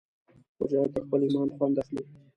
[0.59, 2.03] مجاهد د خپل ایمان خوند اخلي.